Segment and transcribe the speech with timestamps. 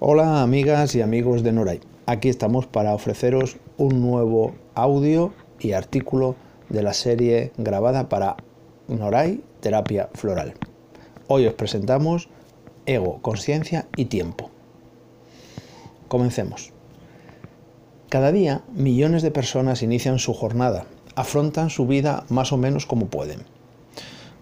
[0.00, 1.80] Hola amigas y amigos de Noray.
[2.06, 6.36] Aquí estamos para ofreceros un nuevo audio y artículo
[6.68, 8.36] de la serie grabada para
[8.86, 10.54] Noray Terapia Floral.
[11.26, 12.28] Hoy os presentamos
[12.86, 14.50] Ego, Conciencia y Tiempo.
[16.06, 16.72] Comencemos.
[18.08, 20.84] Cada día millones de personas inician su jornada,
[21.16, 23.40] afrontan su vida más o menos como pueden.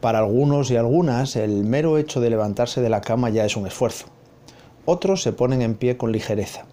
[0.00, 3.66] Para algunos y algunas el mero hecho de levantarse de la cama ya es un
[3.66, 4.06] esfuerzo.
[4.84, 6.64] Otros se ponen en pie con ligereza.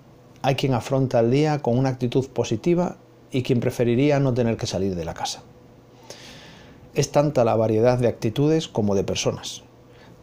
[0.41, 2.98] Hay quien afronta el día con una actitud positiva
[3.32, 5.44] y quien preferiría no tener que salir de la casa.
[6.95, 9.62] Es tanta la variedad de actitudes como de personas,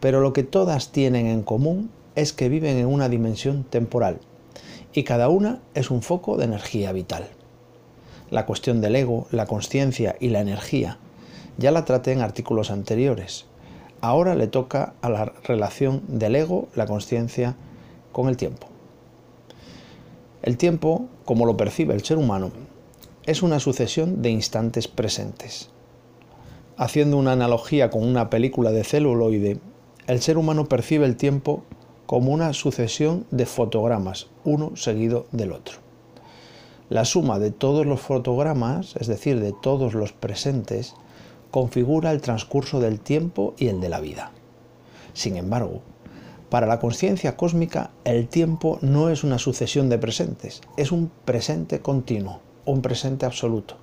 [0.01, 4.19] pero lo que todas tienen en común es que viven en una dimensión temporal
[4.91, 7.29] y cada una es un foco de energía vital.
[8.29, 10.97] La cuestión del ego, la conciencia y la energía
[11.57, 13.45] ya la traté en artículos anteriores.
[14.01, 17.55] Ahora le toca a la relación del ego, la conciencia
[18.17, 18.65] con el tiempo.
[20.41, 22.49] El tiempo, como lo percibe el ser humano,
[23.27, 25.69] es una sucesión de instantes presentes.
[26.77, 29.59] Haciendo una analogía con una película de celuloide,
[30.07, 31.61] el ser humano percibe el tiempo
[32.07, 35.75] como una sucesión de fotogramas, uno seguido del otro.
[36.89, 40.95] La suma de todos los fotogramas, es decir, de todos los presentes,
[41.51, 44.31] configura el transcurso del tiempo y el de la vida.
[45.13, 45.83] Sin embargo,
[46.49, 51.81] para la conciencia cósmica, el tiempo no es una sucesión de presentes, es un presente
[51.81, 53.75] continuo, un presente absoluto.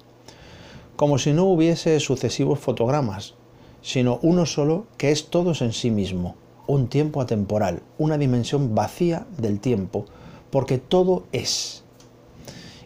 [0.96, 3.34] Como si no hubiese sucesivos fotogramas,
[3.82, 9.26] sino uno solo que es todos en sí mismo, un tiempo atemporal, una dimensión vacía
[9.36, 10.06] del tiempo,
[10.50, 11.84] porque todo es.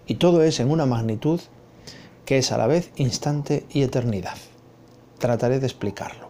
[0.06, 1.40] Y todo es en una magnitud
[2.24, 4.36] que es a la vez instante y eternidad.
[5.18, 6.28] Trataré de explicarlo.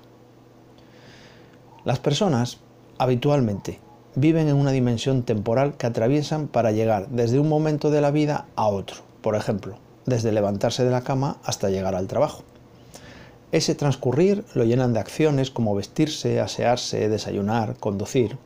[1.85, 2.59] Las personas
[2.99, 3.81] habitualmente
[4.15, 8.47] viven en una dimensión temporal que atraviesan para llegar desde un momento de la vida
[8.57, 12.43] a otro, por ejemplo, desde levantarse de la cama hasta llegar al trabajo.
[13.53, 18.37] Ese transcurrir lo llenan de acciones como vestirse, asearse, desayunar, conducir.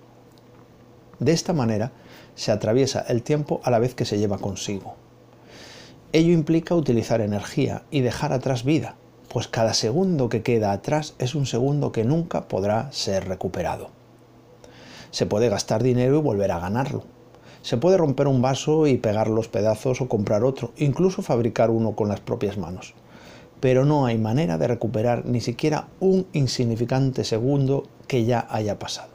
[1.18, 1.92] De esta manera
[2.34, 4.94] se atraviesa el tiempo a la vez que se lleva consigo.
[6.12, 8.96] Ello implica utilizar energía y dejar atrás vida,
[9.28, 14.01] pues cada segundo que queda atrás es un segundo que nunca podrá ser recuperado.
[15.12, 17.04] Se puede gastar dinero y volver a ganarlo.
[17.62, 21.94] Se puede romper un vaso y pegar los pedazos o comprar otro, incluso fabricar uno
[21.94, 22.94] con las propias manos.
[23.60, 29.12] Pero no hay manera de recuperar ni siquiera un insignificante segundo que ya haya pasado.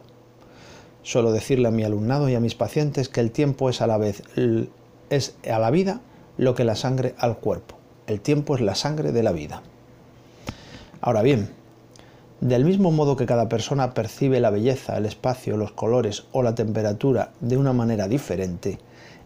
[1.03, 3.97] Suelo decirle a mi alumnado y a mis pacientes que el tiempo es a la
[3.97, 4.23] vez
[5.09, 6.01] es a la vida
[6.37, 7.75] lo que la sangre al cuerpo.
[8.07, 9.63] El tiempo es la sangre de la vida.
[11.01, 11.49] Ahora bien,
[12.41, 16.55] del mismo modo que cada persona percibe la belleza, el espacio, los colores o la
[16.55, 18.77] temperatura de una manera diferente,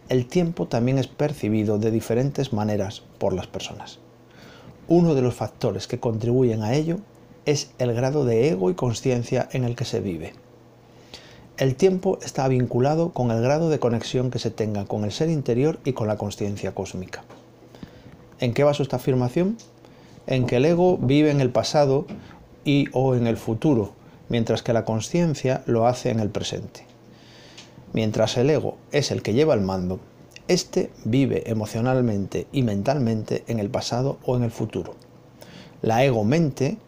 [0.08, 3.98] el tiempo también es percibido de diferentes maneras por las personas.
[4.88, 6.98] Uno de los factores que contribuyen a ello
[7.44, 10.32] es el grado de ego y conciencia en el que se vive.
[11.58, 15.28] El tiempo está vinculado con el grado de conexión que se tenga con el ser
[15.28, 17.24] interior y con la conciencia cósmica.
[18.40, 19.56] ¿En qué baso esta afirmación?
[20.26, 22.06] En que el ego vive en el pasado
[22.64, 23.92] y o en el futuro,
[24.28, 26.86] mientras que la conciencia lo hace en el presente.
[27.92, 30.00] Mientras el ego es el que lleva el mando,
[30.48, 34.94] éste vive emocionalmente y mentalmente en el pasado o en el futuro.
[35.82, 36.78] La ego-mente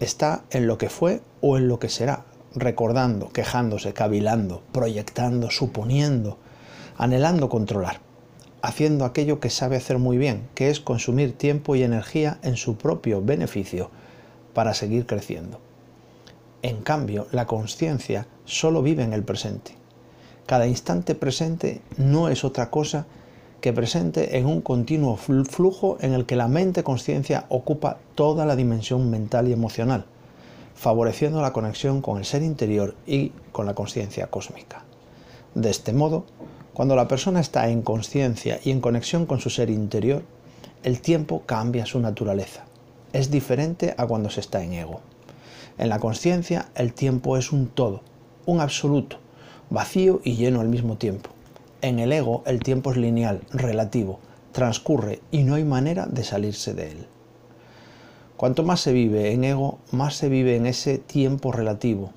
[0.00, 2.24] está en lo que fue o en lo que será,
[2.54, 6.38] recordando, quejándose, cavilando, proyectando, suponiendo,
[6.96, 8.00] anhelando controlar,
[8.62, 12.76] haciendo aquello que sabe hacer muy bien, que es consumir tiempo y energía en su
[12.76, 13.90] propio beneficio,
[14.58, 15.60] para seguir creciendo.
[16.62, 19.76] En cambio, la conciencia solo vive en el presente.
[20.46, 23.06] Cada instante presente no es otra cosa
[23.60, 29.08] que presente en un continuo flujo en el que la mente-conciencia ocupa toda la dimensión
[29.08, 30.06] mental y emocional,
[30.74, 34.82] favoreciendo la conexión con el ser interior y con la conciencia cósmica.
[35.54, 36.24] De este modo,
[36.74, 40.24] cuando la persona está en conciencia y en conexión con su ser interior,
[40.82, 42.67] el tiempo cambia su naturaleza
[43.12, 45.00] es diferente a cuando se está en ego.
[45.78, 48.02] En la conciencia el tiempo es un todo,
[48.46, 49.18] un absoluto,
[49.70, 51.30] vacío y lleno al mismo tiempo.
[51.82, 54.18] En el ego el tiempo es lineal, relativo,
[54.52, 57.06] transcurre y no hay manera de salirse de él.
[58.36, 62.12] Cuanto más se vive en ego, más se vive en ese tiempo relativo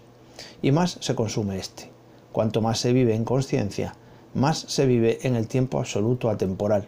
[0.62, 1.90] y más se consume este.
[2.32, 3.96] Cuanto más se vive en conciencia,
[4.34, 6.88] más se vive en el tiempo absoluto atemporal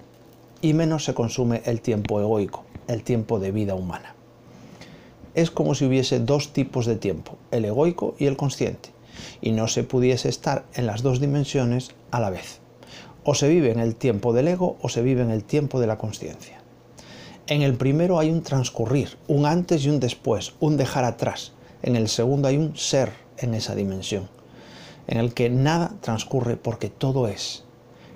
[0.64, 4.16] y menos se consume el tiempo egoico el tiempo de vida humana.
[5.36, 8.90] Es como si hubiese dos tipos de tiempo, el egoico y el consciente,
[9.42, 12.60] y no se pudiese estar en las dos dimensiones a la vez.
[13.24, 15.88] O se vive en el tiempo del ego o se vive en el tiempo de
[15.88, 16.62] la conciencia.
[17.48, 21.54] En el primero hay un transcurrir, un antes y un después, un dejar atrás.
[21.82, 24.30] En el segundo hay un ser en esa dimensión,
[25.08, 27.64] en el que nada transcurre porque todo es.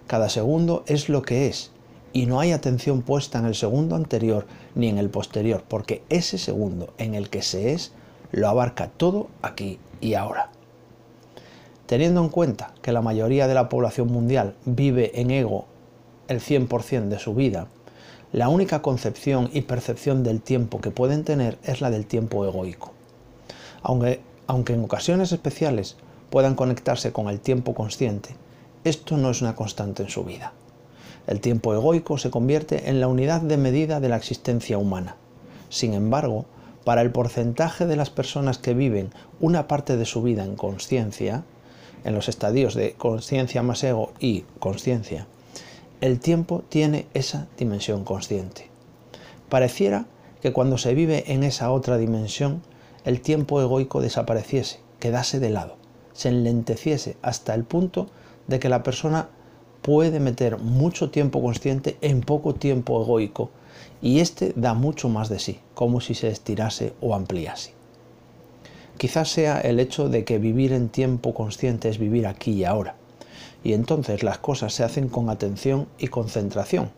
[0.07, 1.71] Cada segundo es lo que es
[2.17, 6.39] y no hay atención puesta en el segundo anterior ni en el posterior, porque ese
[6.39, 7.91] segundo en el que se es
[8.31, 10.49] lo abarca todo aquí y ahora.
[11.85, 15.65] Teniendo en cuenta que la mayoría de la población mundial vive en ego
[16.27, 17.67] el 100% de su vida,
[18.31, 22.93] la única concepción y percepción del tiempo que pueden tener es la del tiempo egoico.
[23.83, 25.97] Aunque, aunque en ocasiones especiales
[26.31, 28.31] puedan conectarse con el tiempo consciente,
[28.83, 30.53] esto no es una constante en su vida.
[31.27, 35.17] El tiempo egoico se convierte en la unidad de medida de la existencia humana.
[35.69, 36.45] Sin embargo,
[36.85, 41.43] para el porcentaje de las personas que viven una parte de su vida en conciencia,
[42.05, 45.27] en los estadios de conciencia más ego y conciencia,
[45.99, 48.69] el tiempo tiene esa dimensión consciente.
[49.49, 50.05] Pareciera
[50.41, 52.61] que cuando se vive en esa otra dimensión,
[53.03, 55.75] el tiempo egoico desapareciese, quedase de lado,
[56.13, 58.07] se enlenteciese hasta el punto
[58.47, 59.29] de que la persona
[59.87, 63.51] puede meter mucho tiempo consciente en poco tiempo egoico
[64.01, 67.71] y este da mucho más de sí, como si se estirase o ampliase.
[68.97, 72.95] Quizás sea el hecho de que vivir en tiempo consciente es vivir aquí y ahora,
[73.63, 76.91] y entonces las cosas se hacen con atención y concentración,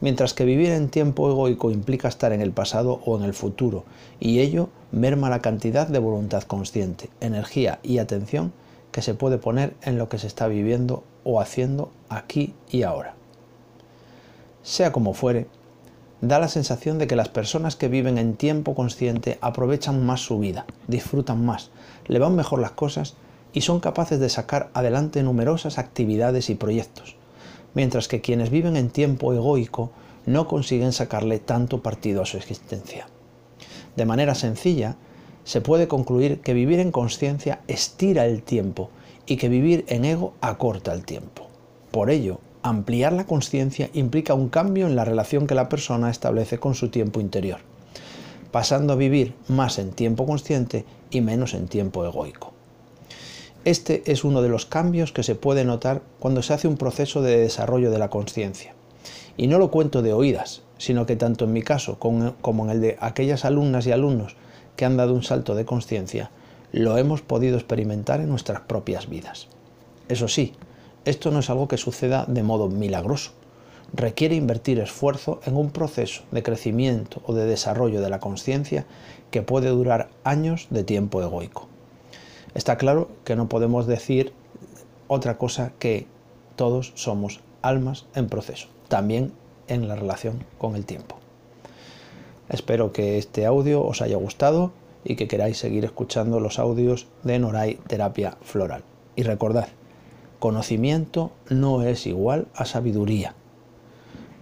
[0.00, 3.82] mientras que vivir en tiempo egoico implica estar en el pasado o en el futuro,
[4.20, 8.52] y ello merma la cantidad de voluntad consciente, energía y atención
[8.96, 13.14] que se puede poner en lo que se está viviendo o haciendo aquí y ahora.
[14.62, 15.48] Sea como fuere,
[16.22, 20.38] da la sensación de que las personas que viven en tiempo consciente aprovechan más su
[20.38, 21.68] vida, disfrutan más,
[22.06, 23.16] le van mejor las cosas
[23.52, 27.16] y son capaces de sacar adelante numerosas actividades y proyectos,
[27.74, 29.90] mientras que quienes viven en tiempo egoico
[30.24, 33.08] no consiguen sacarle tanto partido a su existencia.
[33.94, 34.96] De manera sencilla,
[35.46, 38.90] se puede concluir que vivir en conciencia estira el tiempo
[39.24, 41.46] y que vivir en ego acorta el tiempo.
[41.90, 46.58] Por ello, Ampliar la conciencia implica un cambio en la relación que la persona establece
[46.58, 47.60] con su tiempo interior,
[48.50, 52.54] pasando a vivir más en tiempo consciente y menos en tiempo egoico.
[53.64, 57.22] Este es uno de los cambios que se puede notar cuando se hace un proceso
[57.22, 58.74] de desarrollo de la conciencia.
[59.36, 62.80] Y no lo cuento de oídas, sino que tanto en mi caso como en el
[62.80, 64.34] de aquellas alumnas y alumnos
[64.76, 66.30] que han dado un salto de conciencia,
[66.72, 69.48] lo hemos podido experimentar en nuestras propias vidas.
[70.08, 70.52] Eso sí,
[71.04, 73.32] esto no es algo que suceda de modo milagroso.
[73.92, 78.84] Requiere invertir esfuerzo en un proceso de crecimiento o de desarrollo de la conciencia
[79.30, 81.68] que puede durar años de tiempo egoico.
[82.54, 84.32] Está claro que no podemos decir
[85.08, 86.06] otra cosa que
[86.56, 89.32] todos somos almas en proceso, también
[89.68, 91.18] en la relación con el tiempo.
[92.48, 94.72] Espero que este audio os haya gustado
[95.04, 98.82] y que queráis seguir escuchando los audios de Noray Terapia Floral.
[99.16, 99.68] Y recordad,
[100.38, 103.34] Conocimiento no es igual a sabiduría.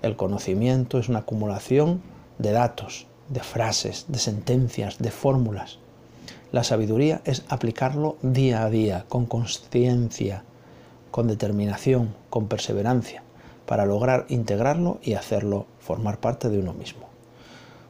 [0.02, 2.02] El conocimiento es una acumulación
[2.38, 5.78] de datos, de frases, de sentencias, de fórmulas.
[6.50, 10.42] La sabiduría es aplicarlo día a día, con conciencia,
[11.12, 13.22] con determinación, con perseverancia,
[13.64, 17.13] para lograr integrarlo y hacerlo formar parte de uno mismo.